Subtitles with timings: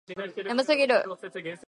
[0.35, 1.03] 眠すぎる